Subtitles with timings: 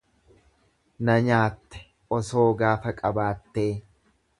[1.09, 1.85] Nanyaatte
[2.21, 3.73] osoo gaafa qabaattee.